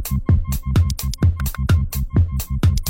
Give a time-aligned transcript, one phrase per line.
[0.00, 0.22] Thank
[2.78, 2.87] you.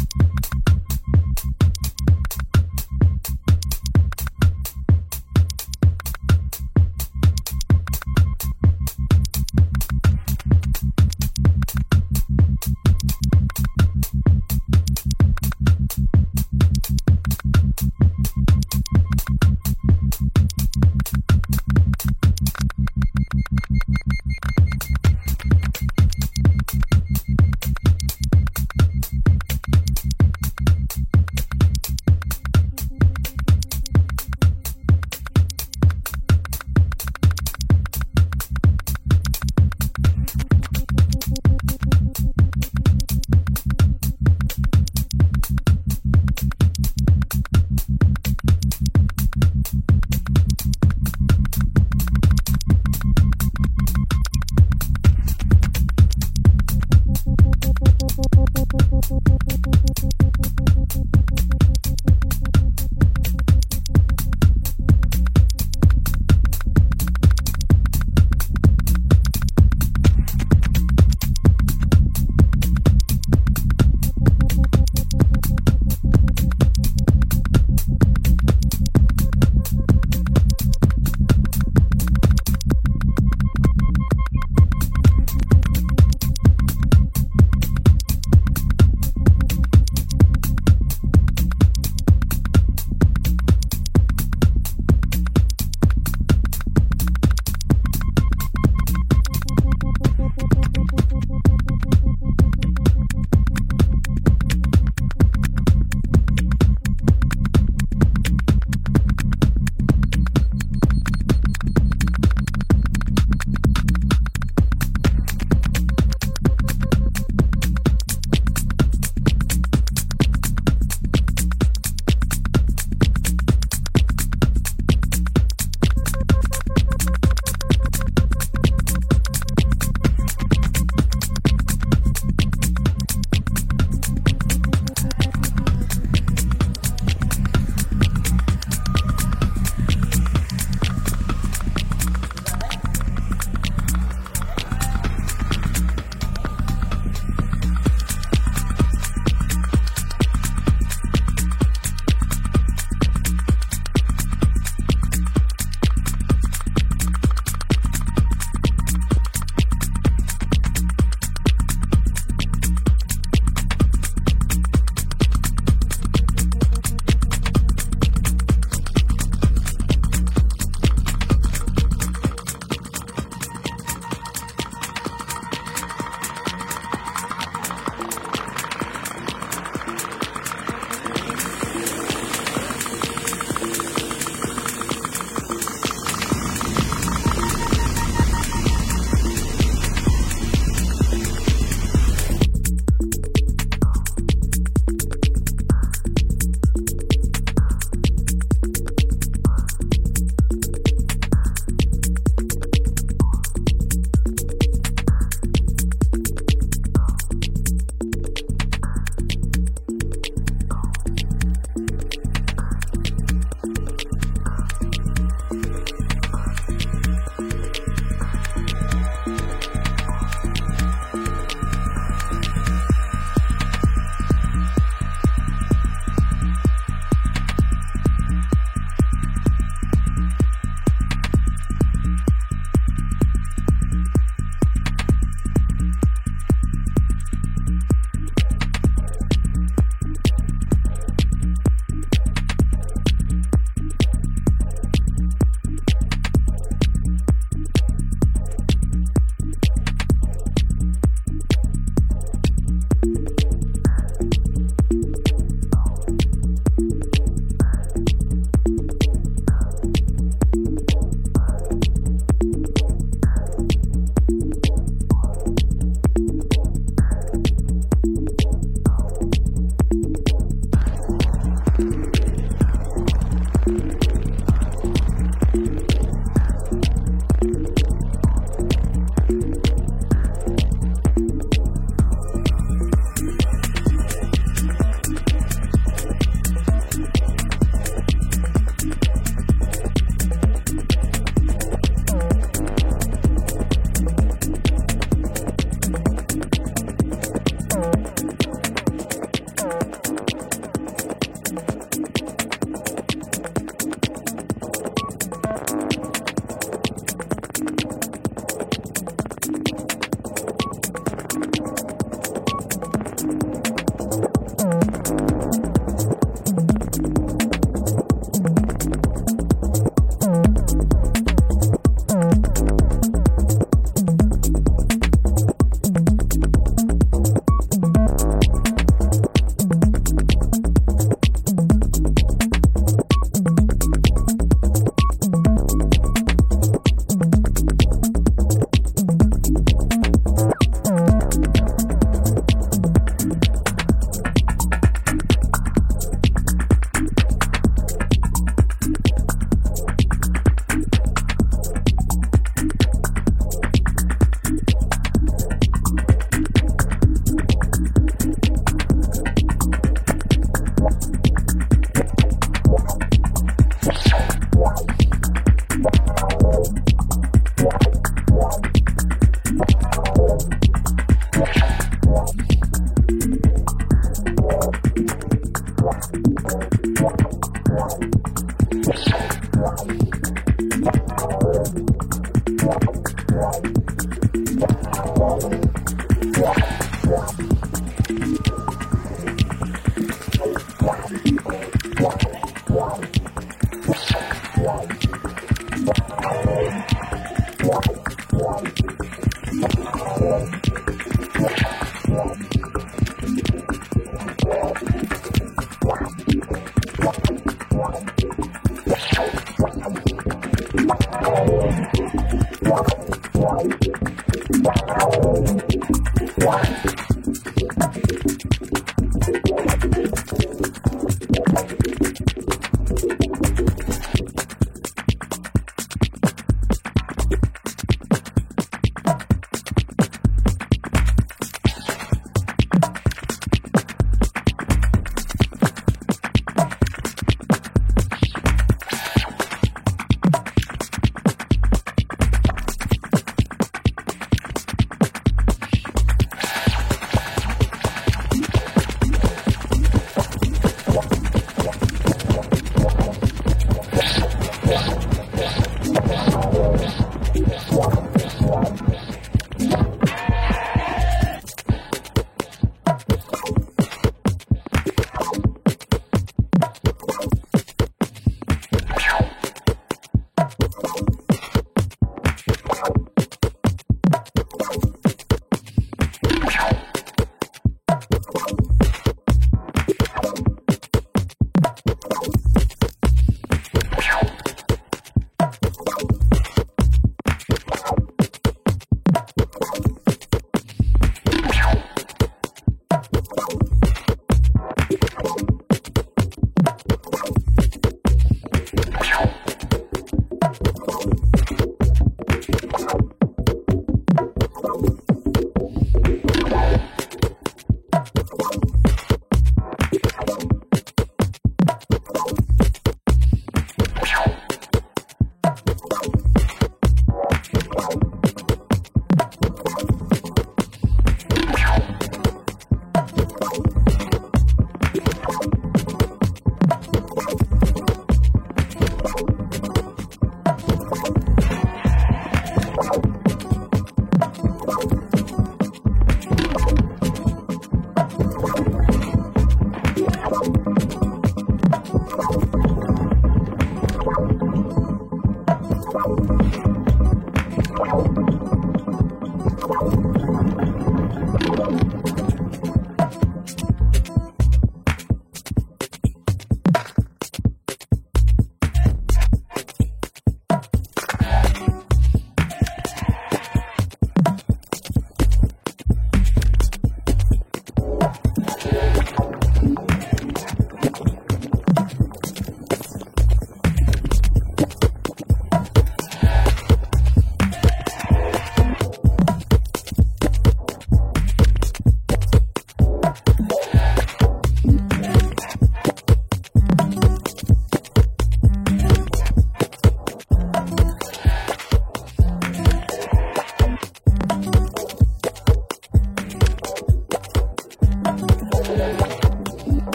[386.38, 387.47] Yeah.